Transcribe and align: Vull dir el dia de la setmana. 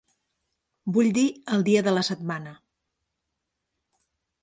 Vull 0.95 1.09
dir 1.17 1.27
el 1.57 1.67
dia 1.69 1.85
de 1.89 1.95
la 1.99 2.07
setmana. 2.09 2.57